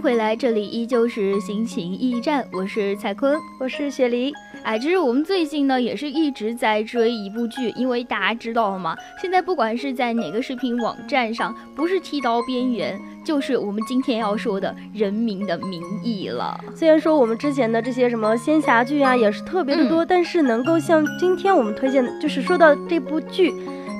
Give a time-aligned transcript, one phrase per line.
[0.00, 4.32] 迎回来，这里依旧是心情驿站，我是蔡坤，我是雪梨。
[4.62, 8.96] 哎，其实我们最近呢也是一直在追一部剧，因为大家知道吗？
[9.20, 16.58] 现在不管是在哪个视频网站上，不是剃刀边缘，就是我们今天要说的《人民的名义》了。
[16.74, 23.52] 虽然说我们之前的这些什么仙侠剧啊也是特别的多，嗯、但是能够像今天我们推荐的，就是说到这部剧，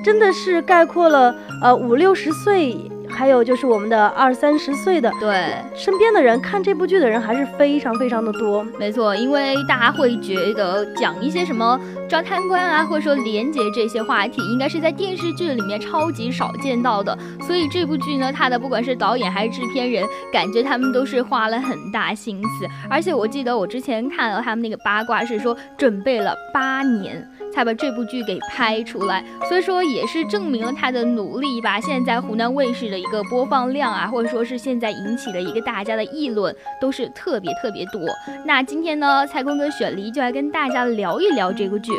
[0.03, 2.75] 真的是概括了呃五六十岁。
[3.21, 8.63] 还有就是我们的二三十岁的，对身边的人看这部剧的人还是非常非常的多。
[8.79, 17.15] 没错，因为大家会觉得讲一些什么抓贪官啊，或者说廉洁这些话题，应该是在电视剧里面超级少见到的。
[17.45, 22.67] 所以这部剧呢，它的不管是导演还是制片人，感觉他们都是花了很大心思。
[22.89, 27.23] 而且我记得我之前看到他们那个八卦，是说准备了八年。
[27.53, 31.79] 才把这部剧给拍出来，所以说也是证明了他的努力吧。
[31.79, 38.01] 现在湖南卫视的一个播放量啊，或者说是现在引起的一个大家的议论，都是特别特别多。
[38.45, 41.91] 那今天呢，蔡坤跟雪梨就来跟大家聊一聊这个剧。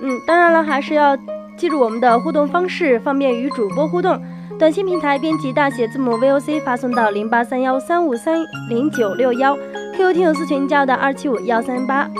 [0.00, 1.16] 嗯，当然了，还是要
[1.56, 4.20] 记住我们的互动方式，方便与主播互动。
[4.58, 9.56] 短信平台编辑大写字母 VOC 发送到零八三幺三五三零九六幺
[9.94, 12.10] ，QQ 听友私群加到二七五幺三八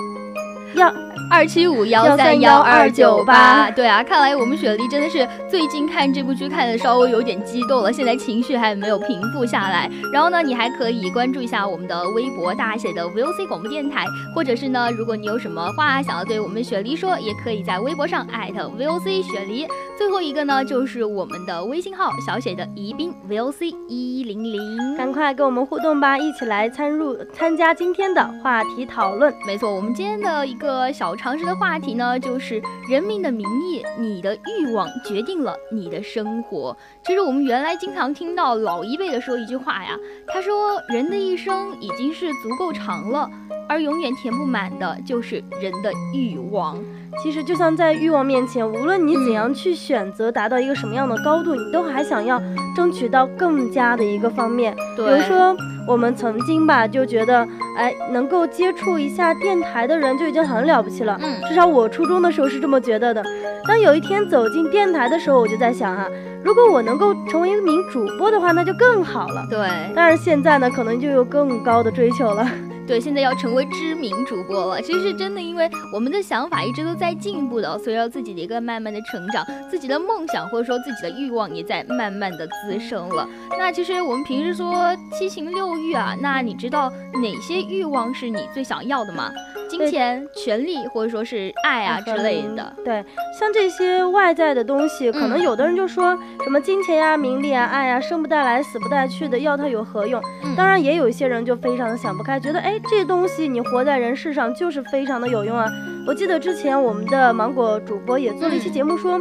[0.75, 1.08] 幺。
[1.31, 9.91] 二七五幺三幺二九八，对啊，看来我们雪梨真的是最近看这部剧看的稍微有点激动了，现在情绪还没有平复下来。
[10.11, 19.67] 然后呢，你还可以关注一下我们的微博大写的 VOC 广播电台，或者是呢，如果你有什么话想要对我们雪梨说，也可以在微博上艾特 VOC 雪梨。
[19.99, 29.33] 最后一个呢，就是我们的微信号小写的宜宾 VOC 一零零，赶快跟我们互动吧，一起来参入参加今天的话题讨论。
[29.47, 31.18] 没错，我们今天的一个小。
[31.19, 36.75] 常识的话题呢，就是《人民的名义》，你的欲望决定了你的生活。
[37.05, 39.91] 其实我们原来经常听到老一辈的说一句话呀，
[40.29, 43.29] 他说：“人的一生已经是足够长了，
[43.69, 46.79] 而永远填不满的就是人的欲望。”
[47.21, 52.41] 其实就像在欲望面前，无论你怎样去选择达到一个什么样的高度，你都还想要
[52.75, 54.75] 争取到更加的一个方面。
[54.97, 55.57] 比如说
[55.87, 57.47] 我们曾经吧，就觉得，
[57.77, 61.19] 哎，能够接触一下电台的人就已经很了不起了。
[61.23, 63.23] 嗯，至少我初中的时候是这么觉得的。
[63.67, 66.07] 当有一天走进电台的时候，我就在想啊，
[66.43, 69.47] 如果我能够成为一名主播的话，那就更好了。
[69.51, 72.47] 对，但是现在呢，可能就有更高的追求了。
[72.89, 74.81] 对，现在要成为知名主播了。
[74.81, 83.29] 其实真的，因为我们的想法一直都在进步的，随着自己的一个慢慢的成长，自己的梦想或者说自己的欲望也在慢慢的滋生了。
[83.59, 86.91] 那其实我们平时说七情六欲啊，那你知道
[87.23, 89.31] 哪些欲望是你最想要的吗？
[89.69, 92.73] 金钱、权利或者说是爱啊之类的。
[92.85, 93.05] 对，
[93.39, 100.21] 像这些外在的东西，可能有的人就说什么金钱呀、名利啊、爱呀，生不带来，死不带去的，要它有何用？
[100.57, 105.67] 当然，也有一些人就非常的想不开，觉得哎，这东西你活在人世上就是非常的有用啊。
[106.07, 109.21] 我记得之前我们的芒果主播也做了一期节目说，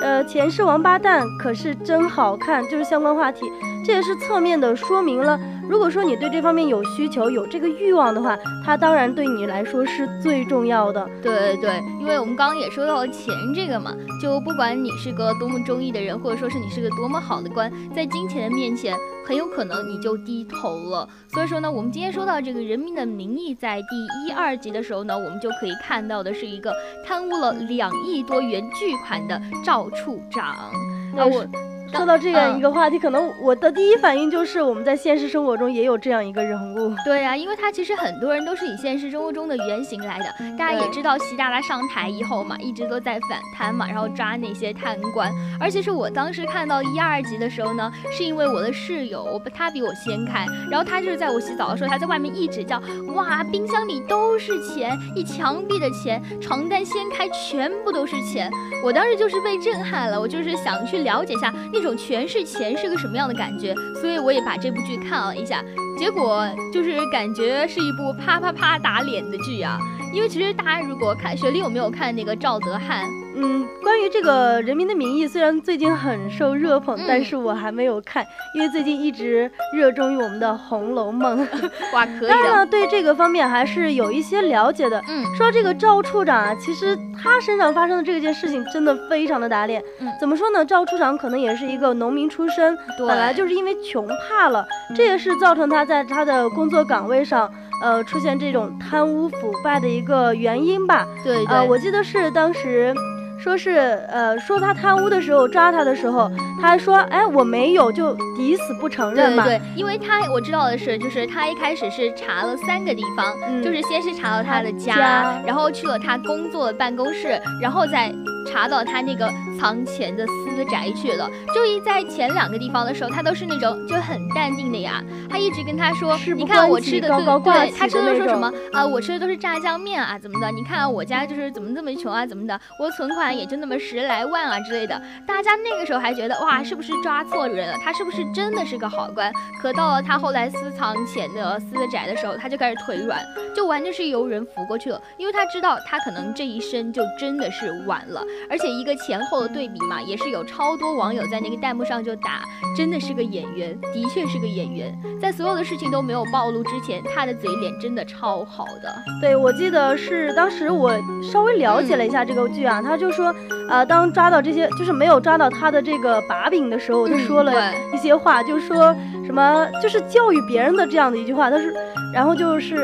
[0.00, 3.40] 呃，钱是王八蛋，可是真好看，就是相关话题。
[3.84, 11.06] 这也是侧面的说明了，如果说你对这方面有需求、有这个欲望的话，它当然对你来说是最重要的。
[11.22, 18.96] 对对对，因为我们刚刚也说到了钱这个嘛，就不管你是个多么中意的人，或者说是你是个多么好的官，在金钱的面前，
[19.26, 21.06] 很有可能你就低头了。
[21.28, 26.72] 所以说呢，我们今天说到这个《人民的名义》在第一、二集的时候呢，我们就可以看到的是一个
[27.06, 30.46] 贪污了两亿多元巨款的赵处长。
[30.46, 31.46] 啊，我。
[31.92, 36.94] 说到这样一个话题，可能我的第一反应就是我们在现实生活中也有这样一个人物。
[37.04, 40.24] 对呀，因为他其实很多人都是以现实生活中的原型来的。
[40.56, 45.32] 大家也知道，习大大上台以后嘛，一直都在反贪嘛，然后抓那些贪官。
[45.60, 52.80] 而且是我当时看到一二集的时候呢，是因为我的室友他比我先看，然后他就是在我洗澡的时候，他在外面一直叫，
[53.14, 58.50] 哇，冰箱里都是钱，一墙壁的钱，床单掀开全部都是钱。
[58.84, 65.62] 我当时就是被震撼了，我就是想去了解一下那种全是钱是个什么样的感觉，所以我也把这部剧看了一下，
[65.96, 69.78] 结果就是感觉是一部啪啪啪打脸的剧啊。
[70.12, 73.04] 因为其实大家如果看，雪莉有没有看那个赵德汉？
[73.40, 81.46] 嗯，关于这个《人民的名义》，虽然最近很受热捧，但是我还没有看，因为最近一直热衷于我们的《红楼梦》。
[81.94, 82.28] 哇，可以。
[82.28, 85.00] 当然了，对这个方面还是有一些了解的。
[85.08, 89.80] 嗯，说这个赵处长啊，其实他身上发生的这件事情真的非常的打脸。
[90.00, 90.64] 嗯，怎么说呢？
[90.64, 94.66] 赵处长可能也是一个农民出身，本来就是因为穷怕了，
[94.96, 97.48] 这也是造成他在他的工作岗位上。
[97.82, 101.06] 呃，出现这种贪污腐败的一个原因吧。
[101.22, 102.94] 对，呃，我记得是当时。
[103.40, 103.70] 说是
[104.08, 106.28] 呃，说他贪污的时候抓他的时候，
[106.60, 109.44] 他还说，哎，我没有，就抵死不承认嘛。
[109.44, 113.32] 对对对，因为他我知道的是，就是他一开始是查了三个地方，
[113.62, 118.12] 就是先是查到他的家，然后去了他工作的办公室，然后再
[118.50, 121.30] 查到他那个藏钱的私宅去了。
[121.54, 125.02] 周一在前两个地方的时候，他都是那种就很淡定的呀。
[125.30, 128.84] 他一直跟他说，你看我吃的对对，他吃的说什么啊？
[128.84, 130.50] 我吃的都是炸酱面啊，怎么的？
[130.50, 132.60] 你看我家就是怎么这么穷啊，怎么的？
[132.80, 133.28] 我存款。
[133.38, 137.76] 也就那么十来万啊之类的，大家那个时候还觉得哇，是不是抓错人了？
[137.84, 139.30] 他是不是真的是个好官？
[139.62, 143.20] 可到了他后来私藏钱的私宅的时候，他就开始腿软，
[143.54, 148.24] 就完全是由人扶过去了，因为他知道他可能这一生就真的是完了。
[148.48, 152.42] 而且一个前后的对比嘛，也是有超多网友在那个弹幕上就打，
[152.76, 158.94] 真的是个演员，的确是个演员，在所有的事情都没有暴露之前，他的嘴脸真的超好的。
[159.20, 160.92] 对，我记得是当时我
[161.22, 163.08] 稍微了解了一下这个剧啊，他就。
[163.18, 163.34] 说，
[163.68, 168.94] 呃，当抓到这些，就是没有抓到他的这个把柄的时候，他说了一些话，就是说
[169.24, 171.50] 什么，就是教育别人的这样的一句话。
[171.50, 171.74] 他是，
[172.14, 172.76] 然后就是，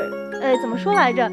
[0.43, 1.31] 呃，怎么说来着？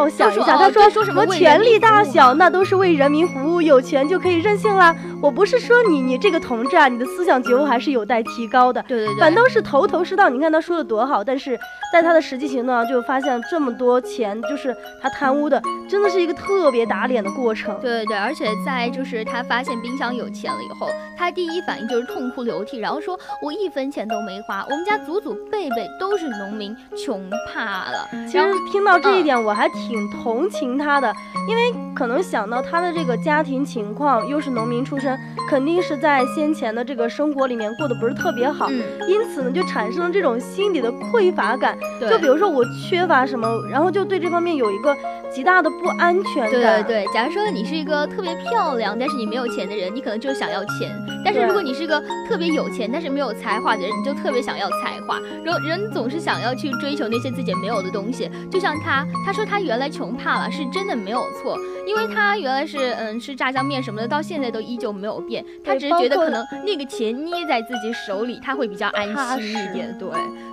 [0.00, 4.96] 让我想一下，他说说什么权力大小那都是为人民服务，有钱就可以任性啦。
[5.22, 8.82] 我不是说你，你这个同志啊，你的思想觉悟还是有待提高的。
[8.84, 10.28] 对对对，反倒是头头是道。
[10.28, 11.58] 你看他说的多好，但是
[11.92, 17.76] 在他的实际行动上就发现这么多钱，就是他贪污的，真的是一个特别打脸的过程。
[17.80, 20.88] 对对对，而且在就是他发现冰箱有钱了以后，
[21.18, 28.08] 他第一反应就是痛哭流涕，然后说我一分钱都没花，我们家祖祖辈辈都是农民，穷怕了。
[28.26, 29.68] 其实听到这一点，我还。
[29.70, 31.14] 挺同情他的，
[31.48, 35.09] 因为可能想到他的这个家庭情况，又是农民出身，
[35.48, 38.70] 肯定是在先前的这个生活里面过得不是特别好，
[39.08, 41.76] 因此呢，就产生了这种心理的匮乏感。
[42.00, 44.96] 就比如说我缺乏什么，然后就对这方面有一个。
[45.32, 46.82] 极大的不安全感。
[46.84, 50.90] 对对对，假如说你是一个特别漂亮，但是你没有钱的人，你可能就想要钱；
[51.24, 55.18] 但是如果你是一个特别有钱，但是没有才华的人，你就特别想要才华。
[55.44, 58.30] 人人总是想要去追求那些自己没有的东西。
[58.50, 61.56] 就像他，他说他原来穷怕了，是真的没有错，
[61.86, 65.44] 因为他原来是嗯吃炸酱面什么的，到现在都依旧没有变。
[65.64, 69.06] 他只是觉得可能那个钱捏在自己手里，他会比较安
[69.38, 69.96] 心一点。
[69.98, 70.08] 对，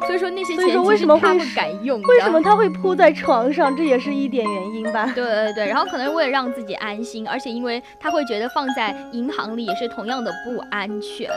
[0.06, 2.02] 所以说那些钱其实他不敢用。
[2.04, 3.76] 为什么他会铺在床上？
[3.76, 4.67] 这也是一点原因。
[4.72, 11.30] 原因吧，对对对，然后可能为了让自己安心，而且因为他会觉得放在银行里也是同样的不安全，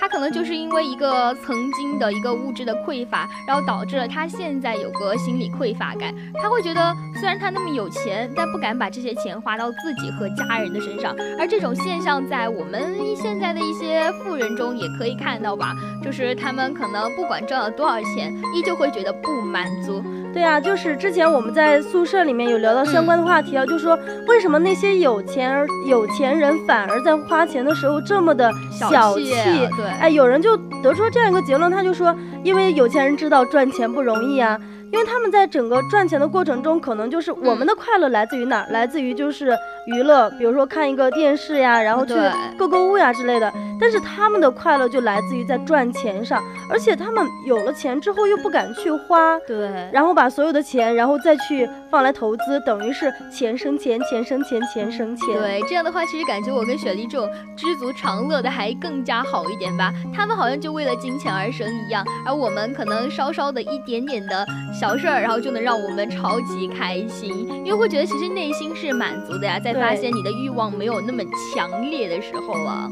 [0.00, 6.14] 他可能就是因为一个曾经的一个物质的匮乏，然后导致了他现在有个心理匮乏感。
[6.40, 20.02] 他会觉得虽然他那么有钱，但不敢把这些钱花到自己和家人的身上，而这种现象在我们现在的一些富人中也可以看到吧，就是他们可能不管赚了多少钱，依旧会觉得不满足。
[20.32, 29.32] 对啊，就是之前我们在宿舍里面有聊到相关的话题啊，就说为什么那些有钱而有钱人反而在花钱的时候这么的小气？
[29.76, 34.58] 对，哎，有人就得出这样一个结论，他就说，因为有钱人知道赚钱不容易啊。
[34.90, 38.66] 因为他们在整个赚钱的过程中，可能就是我们的快乐来自于哪儿？
[38.70, 42.14] 来自于就是娱乐，比如说看一个电视呀，然后去
[42.58, 43.52] 购购物呀之类的。
[43.80, 55.26] 但是他们的快乐就来自于在赚钱上，而且他们有了钱之后又不敢去花，对，然后把所有的钱，然后再去放来投资，等于是钱生钱，钱生钱，钱生钱。
[55.38, 59.92] 对，这样的话其实感觉我跟雪莉这种知足常乐的还更加好一点吧。
[60.12, 64.44] 他们好像就为了金钱而生一样，而我们可能稍稍的一点点的。
[64.78, 67.48] 小事儿然后就能让我们超级开心。
[67.64, 71.22] 因为会觉得其实内心是满足的呀在发现你的欲望没有那么
[71.54, 72.88] 强烈的时候啊。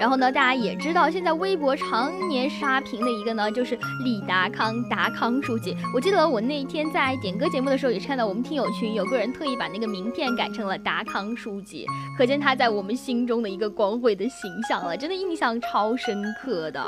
[0.00, 5.76] 然后呢，大家也知道，现在微博常年刷屏的一个呢，就是李达康，达康书记。
[5.94, 11.84] 我记得我那天在点歌节目的时候，也看到我们听友群有个人特意把那个名片改成了达康书记，
[12.16, 16.82] 可见他在我们心中的一个光辉的形象了，真的印象超深刻的。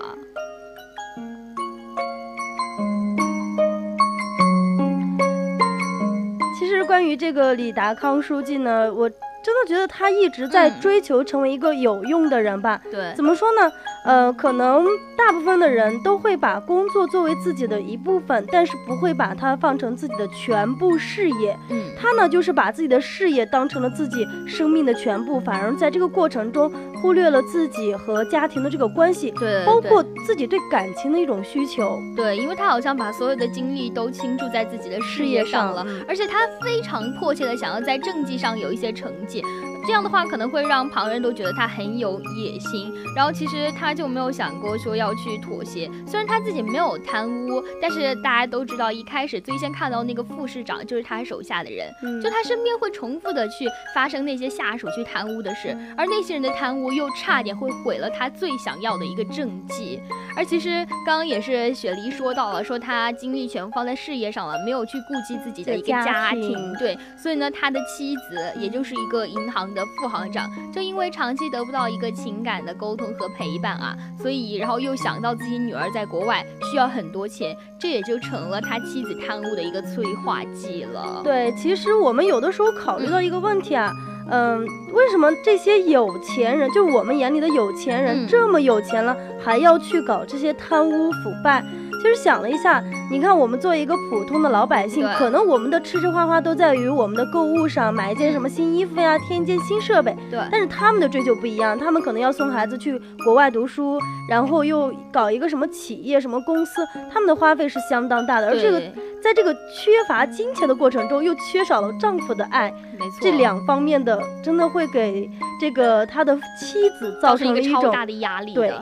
[6.59, 9.11] 其实关于这个李达康书记呢，我。
[9.43, 12.81] 真的觉得他一直在追求成为一个有用的人吧？
[12.91, 13.73] 对，怎么说呢？
[14.05, 14.85] 呃，可能
[15.17, 21.57] 大部分的人都会把工作作为自己的一部分，但是不会把它放成自己的全部事业。
[21.71, 26.69] 嗯，他呢，就是把自己的事业当成了自己生命的全部，反而在这个过程中
[27.01, 31.97] 忽略了自己和家庭的这个关系，对，包括自己对感情的一种需求。
[32.17, 39.45] 对，因为他好像把所有的精力都倾注在自己的事业上了，而且他非常迫切的想要在政绩上有一些成绩。
[39.85, 45.91] 这样的话可能会让旁人都觉得他很有野心，然后其实他就没有想过说要去妥协。
[46.07, 60.01] 虽然他自己没有贪污，但是大家都知道，一开始最先看到那个副市长就是他手下的人，就他身边会重复的去发生那些下属去贪污的事，而那些人的贪污又差点会毁了他最想要的一个政绩。
[60.37, 66.73] 而其实刚刚也是雪梨说到了，说他精力全放在事业上了，没有去顾及自己的一个家庭。
[66.79, 69.72] 对，所以呢，他的妻子也就是一个银行。
[69.75, 81.21] 的副行长，正因为长期得不到一个情感的沟通和陪伴啊，所以然后又想到自己女儿在国外需要很多钱，这也就成了他妻子贪污的一个催化剂了。
[81.25, 83.93] 对，其实我们有的时候考虑到一个问题啊，
[84.31, 84.61] 嗯，
[84.93, 91.65] 为什么这些有钱人，就我们眼里的有钱人这么有钱了，还要去搞这些贪污腐败？
[92.03, 100.17] 其实想了一下，你看我们作为一个普通的老百姓，可能我们的吃吃花花都在于我们的购物上，买一件什么新衣服呀，添一件新设备。
[100.29, 100.41] 对。
[100.51, 108.49] 但是他们的追求不一样，他们可能要送孩子去国外读书，然后又搞一个什么企业、什么公司，他们的花费是相当大的。
[108.49, 108.81] 而这个
[109.23, 112.69] 在这个缺乏金钱的过程中，又缺少了丈夫的爱，
[112.99, 113.19] 没错。
[113.21, 115.31] 这两方面的真的会给
[115.61, 118.55] 这个他的妻子造成一个超大的压力。
[118.55, 118.73] 对。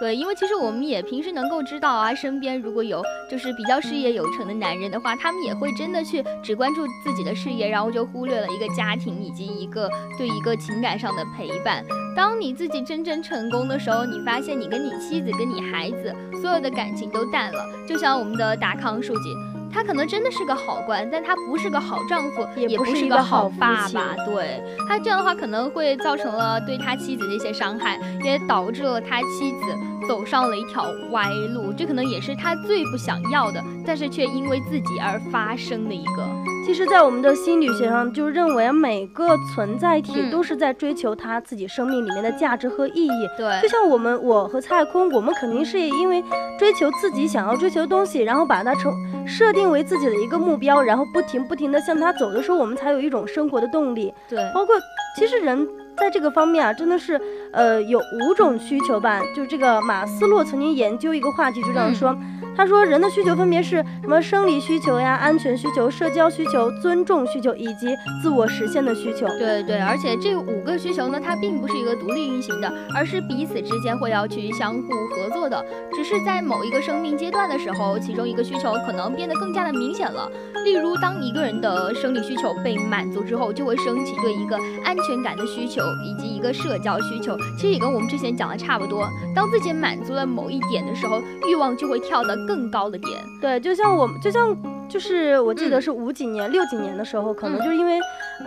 [0.00, 11.84] 对，因为其实我们也平时能够知道啊，身边如果有就是比较事业有成的男人的话，他们也会真的去只关注自己的事业，然后就忽略了一个家庭以及一个对一个情感上的陪伴。
[12.16, 19.49] 当你自己真正成功的时候，你发现你跟你妻子、跟你孩子所有的感情都淡了，就像我们的达康书记。
[19.72, 24.14] 他可能真的是个好官，但他不是个好丈夫，也不是一个好爸爸。
[24.26, 31.72] 对他这样的话，可能会造成了对他妻子的一些伤害，也导致了他妻子走上了一条歪路。
[31.72, 36.26] 这可能也是他最不想要的，但是却因为自己而发生的一个。
[36.66, 43.28] 其实，在我们的心理学上，就认为每个存在体都是在追求他自己生命里面的价值和意义。
[43.36, 46.22] 对，就像我们，我和蔡坤，我们肯定是因为
[46.58, 48.92] 追求自己想要追求的东西，然后把它成
[49.26, 54.12] 设定为自己的一个目标，然后不停不停的向他走的时候，我们才有一种生活的动力。
[54.28, 54.76] 对，包括
[55.16, 55.66] 其实人
[56.00, 57.20] 在这个方面啊，真的是，
[57.52, 59.20] 呃，有五种需求吧。
[59.36, 62.16] 就这个马斯洛曾经研究一个话题，就这样说。
[62.56, 64.20] 他说，人的需求分别是什么？
[64.20, 69.26] 生理需求呀，安全需求、社交需求、尊重需求以及自我实现的需求。
[69.38, 75.64] 对对，而且这五个需求呢，它并不是一个独立运行的，而是彼此之间会要去相互合作的。
[75.94, 80.30] 只是在某一个生命阶段的时候，其中一个需求可能变得更加的明显了。
[80.64, 87.36] 例如，当一个人的生理需求被满足之后，就会升起对一个安全感的需求以及一个社交需求。
[87.56, 89.08] 其实也跟我们之前讲的差不多。
[89.34, 93.12] 当自己满足了某一点的时候，欲望就会跳得更高的点。
[93.40, 94.56] 对，就像我，就像
[94.90, 97.98] 就是我记得是五几年、六几年的时候，可能就是因为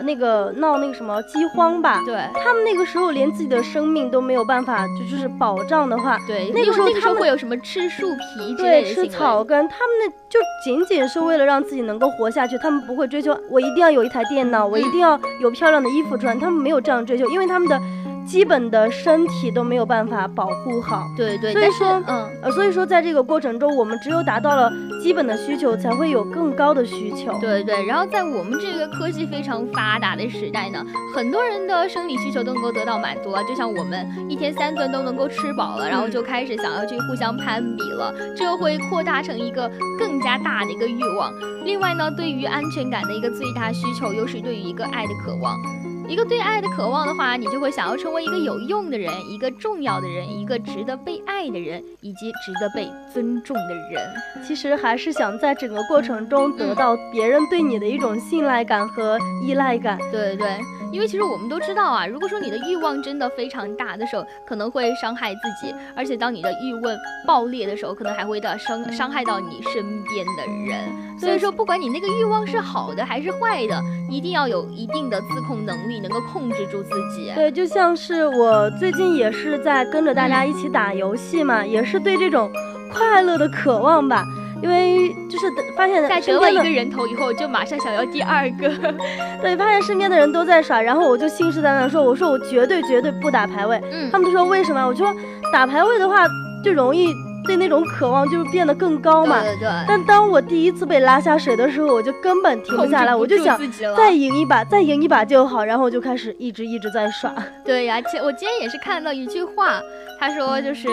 [0.02, 2.04] 那个闹那个什么饥荒吧。
[2.06, 17.80] 对，他们那个时候连自己的生命都没有办法，就就是保障的话，对，那个时候他们会有什么吃树皮之类的吃草根，他们那就仅仅是为了让自己能够活下去，他们不会追求我一定要有一台电脑，我一定要有漂亮的衣服穿，他们没有这样追求，因为他们的。
[18.26, 27.38] 基本的身体都没有办法保护好，对对，所以说，嗯，呃，所以说，在这个过程中，我们只有达到了基本的需求，才会有更高的需求。
[27.40, 41.32] 对对，然后在我们这个科技非常发达的时代呢，很多人的生理需求都能够得到满足了，就像我们一天三顿都能够吃饱了，然后就开始想要去互相攀比了，这会扩大成一个更加大的一个欲望。
[41.66, 45.58] 另外呢，对于安全感的一个最大需求，又是对于一个爱的渴望。
[46.08, 54.02] 一个对爱的渴望的话，你就会想要成为一个有用的人，一个重要的人，一个值得被爱的人，以及值得被尊重的人。
[54.46, 59.98] 其实还是想在整个过程中得到别人对你的一种信赖感和依赖感。
[60.12, 60.60] 对对对。
[60.92, 66.96] 因为其实我们都知道啊，如果说你的欲望真的非常大的时候，可能会伤害自己，而且当你的欲望
[67.26, 71.20] 爆裂的时候，可能还会到伤伤害到你身边的人。
[71.20, 77.32] 所以说，不管你那个欲望是好的还是坏的，一定要有一定的自控能力，能够控制住自己。
[77.36, 82.52] 对，就像是我最近也是在跟着大家一起打游戏嘛，也是对这种
[82.92, 84.26] 快乐的渴望吧。
[84.62, 88.70] 因为就是发现在得了一个人头以后，就马上想要第二个。
[89.44, 94.88] 对，发现身边的人都在耍，然后我就信誓旦旦说：“我说我绝对绝对不打排位。”嗯，他们就说为什么？
[94.88, 95.14] 我说
[95.52, 96.26] 打排位的话
[96.64, 97.14] 就容易。
[97.46, 99.42] 对那种渴望就是变得更高嘛。
[99.42, 99.70] 对对。
[99.88, 103.60] 但当我第一次被拉下水的时候，我就根本停不下来，我就想
[103.96, 107.34] 再赢一把，再赢一把就好，然后我就开始一直一直在耍。
[107.64, 109.82] 对呀，前我今天也是看到一句话，
[110.24, 110.88] 他说就是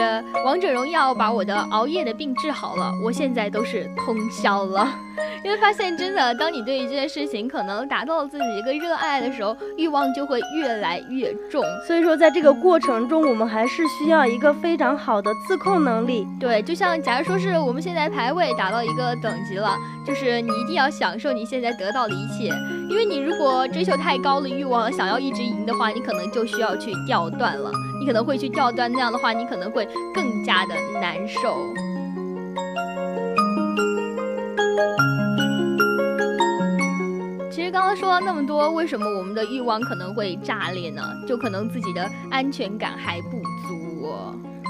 [0.45, 4.93] 王者荣耀把我的熬夜的病治好了，我现在都是通宵了。
[5.45, 11.63] 因为发现真的，当你对一件事情可能达到了自己一个热爱的时候，欲望就会越来越重。
[11.87, 16.27] 所以说，在这个过程中，我们还是需要一个非常好的自控能力。
[16.41, 22.53] 对，就像假如说是我们现在排位达到一个等级了，就是你一定要享受你现在得到的一切。
[22.89, 27.71] 因为你如果追求太高的欲望，想要一直赢的话，你可能就需要去掉段了。
[28.01, 31.59] 你可能会去掉端，那样的话，你可能会更加的难受。
[37.51, 41.03] 其实刚刚说了那么多，为什么我们的欲望可能会炸裂呢？
[41.29, 44.15] 就可能自己的安全感还不足。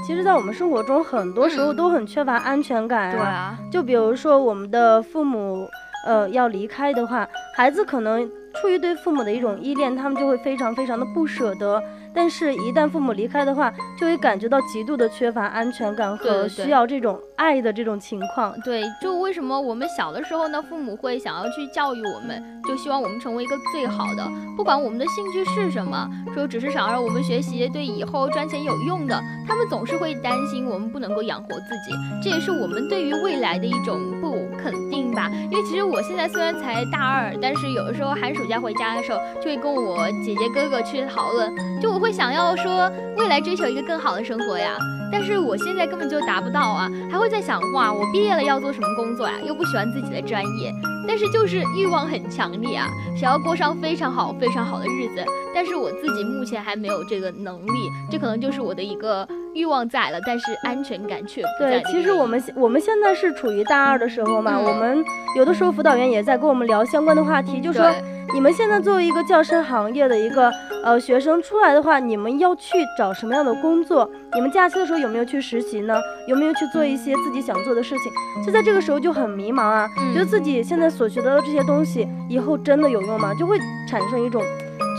[0.05, 3.11] 其实，在我们生活中，很多时候都很缺乏安全感。
[3.11, 5.65] 对啊，就比如说我们的父母，
[6.05, 11.81] 呃，要离开的话，孩子可能出于对父母的一种依恋，他们就会非常非常的不舍得。
[12.13, 18.53] 但是，一旦父母离开的话，就会感觉到极度的缺乏安全感和需要这种爱的这种情况。
[18.61, 35.31] 对，就为什么我们小的时候呢，父母会想要去教育我们，就希望我们成为一个最好的，不管我们的兴趣是什么，说只是想让我们学习对以后赚钱有用的，他们总是会担心我们不能够养活自己，这也是我们对于未来的一种不肯定吧。
[35.49, 41.49] 因为其实我现在虽然才大二，但是有的时候寒暑假回家的时候，就会跟我姐姐哥哥去讨论，
[41.81, 42.01] 就我。
[42.01, 44.75] 会想要说未来追求一个更好的生活呀，
[45.11, 49.33] 但是我现在根本就达不到啊，还会在想哇，我毕业了要做什么工作呀？
[49.45, 50.73] 又不喜欢自己的专业，
[51.07, 61.81] 但是就是欲望很强烈啊，想要过上非常好非常好的日子，但是我自己目前还没有这个能力，这可能就是我的一个欲望在了，但是安全感却不在。
[61.81, 65.03] 对，其实我们我们现在是处于大二的时候嘛，我们
[65.35, 67.91] 有的时候辅导员也在跟我们聊相关的话题，就说。
[68.33, 70.49] 你们现在作为一个教师行业的一个
[70.83, 74.09] 呃学生出来的话，你们要去找什么样的工作？
[74.33, 75.99] 你们假期的时候有没有去实习呢？
[76.27, 78.11] 有没有去做一些自己想做的事情？
[78.45, 83.33] 就在这个时候就很迷茫啊，觉得自己现在所学的这些东西以后真的有用吗？
[83.35, 84.43] 就会产生一种。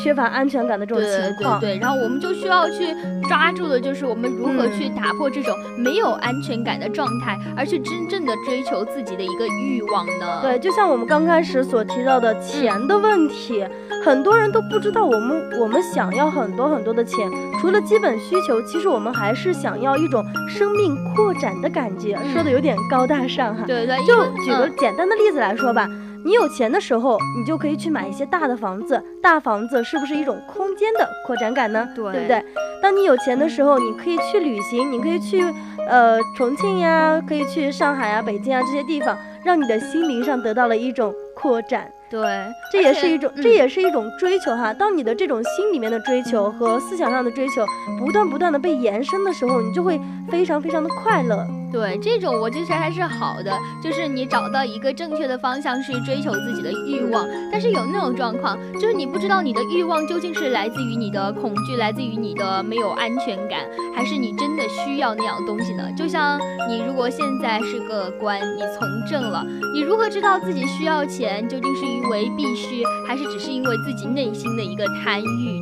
[0.03, 2.95] 缺乏安全感的这种情况，对对对，然后我们就需要去
[3.29, 10.41] 抓住的，就是我们如何去打破这种没有安全感的状态，而去真正的追求自己的一个欲望呢？
[10.43, 13.65] 对，就像我们刚开始所提到的钱的问题，
[14.05, 23.65] 很多人都不知道，我们我们想要很多很多的钱，除了基本需求，其实我们还是想要一种生命扩展的感觉，说的有点高大上哈。
[23.67, 25.89] 对对，就举个简单的例子来说吧。
[26.25, 29.03] 你有钱的时候，你就可以去买一些大的房子。
[29.23, 31.89] 大房子是不是一种空间的扩展感呢？
[31.95, 32.45] 对，对不对？
[32.81, 35.43] 当你有钱的时候，你可以去旅行，你可以去，
[35.89, 41.91] 呃，重庆呀，可以去上海啊、北京啊这些地方，让你的心灵上得到了一种扩展。
[42.13, 42.21] 对，
[42.71, 44.71] 这也是一种，这也是一种追求哈。
[44.75, 47.65] 当你的这种心里面的追求和思想上的追求
[47.99, 49.99] 不断不断的被延伸的时候，你就会
[50.31, 51.47] 非常非常的快乐。
[51.73, 53.51] 对，这种我觉得还是好的，
[53.83, 57.27] 就是你找到一个正确的方向去追求自己的欲望。
[57.51, 63.61] 但是有那种状况，就是你不知道你的欲望究竟是来自于你的恐惧，来自于你的没有安全感，
[63.97, 65.83] 还是你真的需要那样东西呢？
[65.97, 75.62] 就像你如果现在是个官，你从政了，你如何知道自己需要钱，究竟是为必须，还是只是因为自己内心的一个贪欲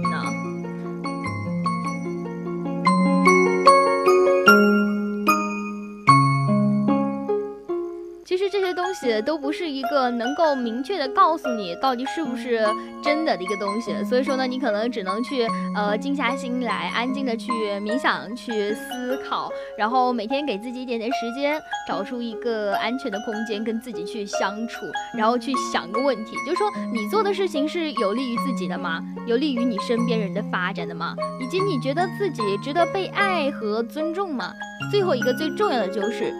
[8.90, 12.66] 东西都不是一个能够明确的告诉你到底是不是
[13.00, 19.48] 真的的一个东西，所以说呢，你可能只能去呃静下心来，安静的去冥想、去思考，
[19.78, 24.84] 然后每天给自己一点点时间，找出一个安全的空间跟自己去相处，
[25.16, 29.00] 然后去想个问题，就是说你做的事情是有利于自己的吗？
[29.24, 31.14] 有利于你身边人的发展的吗？
[31.40, 34.52] 以及你觉得自己值得被爱和尊重吗？
[34.90, 36.34] 最后一个最重要的就是，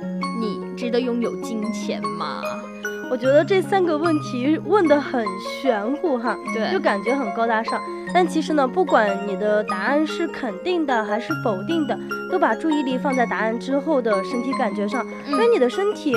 [0.81, 2.41] 值得拥有金钱吗？
[3.11, 5.23] 我觉得这三个问题问得很
[5.61, 7.79] 玄乎哈，对，就感觉很高大上。
[8.15, 11.99] 但其实呢，不管你的答案是肯定的还是否定的，
[12.33, 15.05] 都把注意力放在答案之后的身体感觉上。
[15.29, 16.17] 因为你的身体，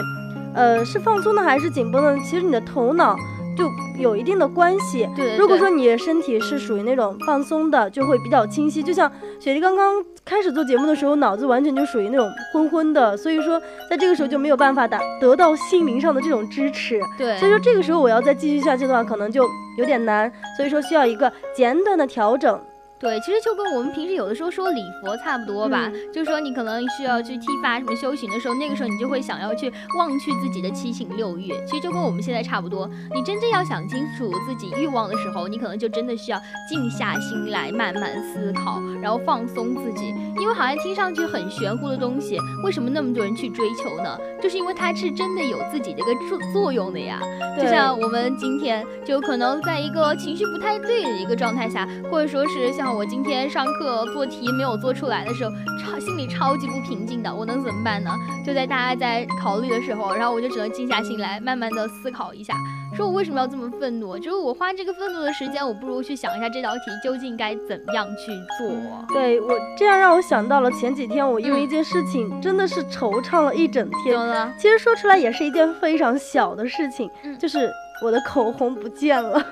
[0.54, 2.17] 呃，是放松的还是紧绷的？
[2.23, 3.17] 其实你的头脑。
[3.57, 5.07] 就有一定的关系。
[5.15, 8.81] 对，如果说你的身体是属于那种放松的，就会比较清晰。
[8.81, 16.99] 就像雪莉刚刚开始做节目的时候，脑子完全就属于那种昏昏的，所以说在这个时候就没有办法打得到心灵上的这种支持。
[17.17, 20.31] 对，所以说这个时候我要再继续下去的话，可能就有点难。
[20.57, 22.59] 所以说需要一个简短的调整。
[23.03, 31.49] 对，其实就跟我们平时有的时候说礼佛差不多吧，就是说你可能需要去剃发什么修行的时候，那个时候你就会想要去忘去自己的七情六欲。
[31.67, 40.15] 其实就跟我们现在差不多，你真正要想清楚自己欲望的时候，你可能就真的需要静下心来慢慢思考，然后放松自己。
[40.39, 44.17] 因为好像听上去很玄乎的东西，为什么那么多人去追求呢？
[44.41, 47.19] 就是因为它是真的有自己的一个作作用的呀。
[47.57, 52.92] 就像我们今天就可能在一个情绪不太对的一个状态下，或者说是像。
[52.95, 58.12] 我今天上课做题没有做出来的时候，超心里超级不平静的，我能怎么办呢？
[58.45, 62.53] 就在大家在考虑的时候，然后我就只能静下心来，慢慢的思考一下，
[62.95, 64.17] 说我为什么要这么愤怒？
[64.17, 68.75] 就是我花这个愤怒的时间，我不如去想一下这道题究竟该怎样去做。
[69.13, 74.53] 对我这样让我想到了前几天我因为一件事情真的是惆怅了一整天。
[74.60, 77.69] 其实说出来也是一件非常小的事情，就是
[78.03, 79.43] 我的口红不见了。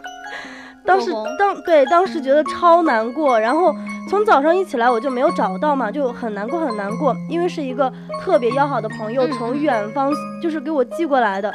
[0.85, 3.73] 当时当对当时觉得超难过，然后
[4.09, 7.91] 从早上一起来我就没有找到嘛，就很难过很难过，因为是一个
[8.21, 11.51] 特别要好的朋友从远方就是给我寄过来的，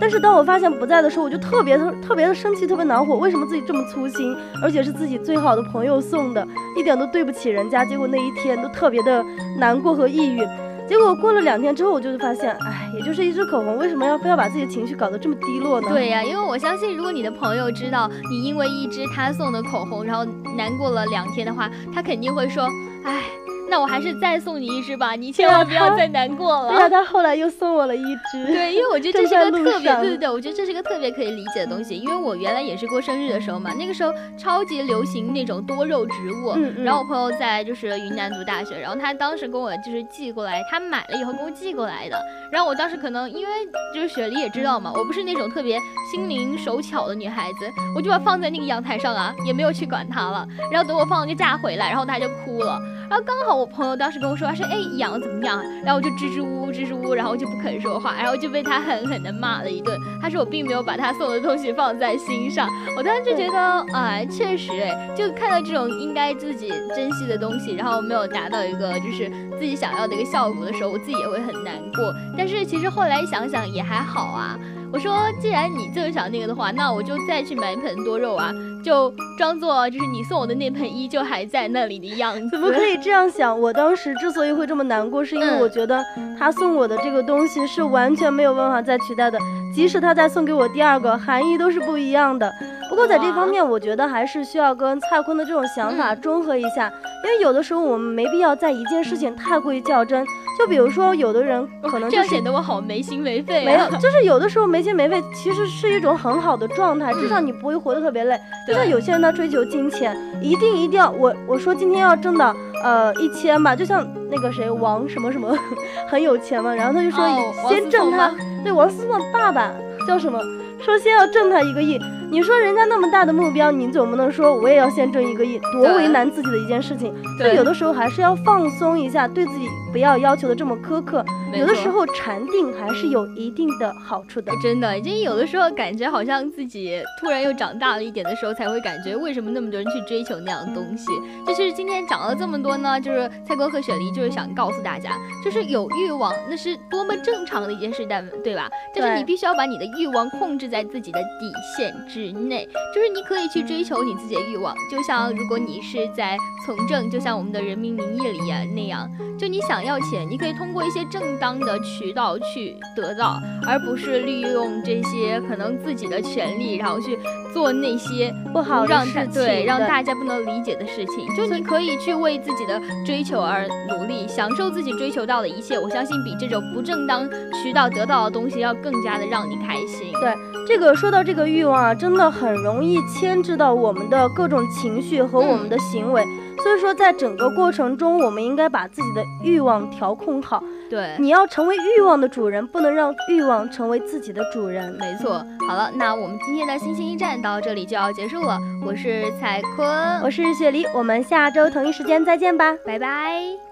[0.00, 9.24] 但是当我发现不在的时候，我就特别特特别的生气，特别恼火，为什么自己这么粗心，而且是自己最好的朋友送的，一点都对不起人家，结果那一天都特别的
[9.58, 10.42] 难过和抑郁。
[10.90, 15.88] 结果过了两天之后，我就是发现，哎，也就是一支口红，为什么要非要把自己的情绪搞得这么低落呢？
[15.88, 20.24] 对呀，因为我相信，如果你的朋友知道你因为一支他送的口红，然后
[20.56, 22.64] 难过了两天的话，他肯定会说，
[23.04, 23.22] 哎。
[23.70, 26.72] 那我还是再送你一只吧，你千万不要再难过了。
[26.72, 28.44] 对啊，他后来又送我了一只。
[28.46, 31.96] 对，因为我觉得这是个特别，对对对，我觉得这是个特别可以理解的东西。
[31.96, 36.50] 因为我原来也是过生日的时候嘛，那个时候超级流行那种多肉植物。
[36.56, 36.84] 嗯嗯。
[36.84, 42.20] 然后我朋友在就是云南读大学，然后他当时跟我就是寄过来，他买了以后给我寄过来的。
[42.50, 43.52] 然后我当时可能因为
[43.94, 45.78] 就是雪梨也知道嘛，我不是那种特别
[46.10, 50.44] 心灵手巧的女孩子，我就把放在那个阳台上啊，也没有去管它了。
[50.72, 52.80] 然后等我放了个假回来，然后他就哭了。
[53.10, 55.60] 然后刚好我朋友当时跟我说，他说哎养的怎么样？
[55.84, 59.98] 然后我就支支吾吾支支吾吾，然后就不肯说话，然后就被他狠狠的骂了一顿。
[60.22, 62.68] 他说我并没有把他送的东西放在心上。
[62.96, 72.14] 我当时就觉得， 哎，确实哎，就看到这种应该自己珍惜的东西，然后没有达到一个就是自己想要的一个效果的时候，我自己也会很难过。
[72.38, 74.56] 但是其实后来想想也还好啊。
[74.92, 82.48] 我说，既然你这么想那个的话，那我就再去买一盆多肉啊，就装作就是你送我的那盆依旧还在那里的样子。
[82.50, 83.58] 怎么可以这样想？
[83.58, 86.02] 我当时之所以会这么难过，是因为我觉得
[86.38, 89.38] 他送我的这个东西是完全没有办法再取代的，
[89.74, 92.52] 即使他再送给我第二个，含义都是不一样的。
[93.00, 96.92] 不过在这方面，我觉得还是需要跟蔡坤的这种想法中和一下，
[97.24, 100.22] 因为有的时候我们没必要在一件事情太过于较真。
[100.58, 103.64] 就比如说，有的人可能这样显得我好没心没肺。
[103.64, 108.38] 没有，就是有的时候没心没肺，其实是一种很好的状态，至少你不会活得特别累。
[108.68, 115.56] 就像有些人他追求金钱，一定一定要我我说今天要挣到呃一千吧，就像那个谁王什么什么
[116.06, 117.26] 很有钱嘛，然后他就说
[117.70, 118.30] 先挣他，
[118.62, 119.72] 对王思聪的爸爸
[120.06, 120.38] 叫什么？
[120.84, 121.98] 说先要挣他一个亿。
[122.30, 127.12] 你说人家那么大的目标，你总不能说我也要先挣一个亿，多为难自己的一件事情。
[127.36, 131.24] 所以有的时候还是要放松一下，对自己不要要求的这么苛刻。
[131.54, 134.52] 有的时候禅定还是有一定的好处的。
[134.62, 141.06] 真的，就有的时候感觉好像自己突然又长大了一点的时候，才会感觉为什么那么多人去追求那样的东西。
[141.46, 148.68] 就是今天讲了这么多呢，就是蔡哥和雪梨就是想告诉大家，就是有欲望那是多么正常的一件事，但对吧？
[148.94, 152.30] 但是你必须要把你的欲望控制在自己的底线之。
[152.40, 159.08] 内，就是你可以去追求你自己的欲望，就像如果你是在从政，就像我们的人民名义里呀那样，
[159.38, 167.18] 就你想要钱，你可以通过一些正当的渠道去得到，而不是利用这些可能自己的权利，然后去
[167.52, 171.26] 做那些不好让对让大家不能理解的事情。
[171.36, 175.78] 就你可以去为自己的追求而努力，享受自己追求到的一切。
[175.78, 177.28] 我相信比这种不正当
[177.62, 180.12] 渠道得到的东西要更加的让你开心。
[180.20, 180.34] 对，
[180.68, 186.22] 这个说到这个欲望啊，真的很容易牵制到我们的各种情绪和我们的行为。
[186.62, 190.62] 所以说，在整个过程中，我们应该把自己的欲望调控好。
[190.88, 194.94] 对，你要成为欲望的主人，不能让欲望成为自己的主人。
[194.98, 195.44] 没错。
[195.66, 198.58] 好了，那我们今天的星星驿站到这里就要结束了。
[198.84, 199.88] 我是彩坤，
[200.22, 203.69] 我是雪梨，我们下周同一时间再见吧，拜拜。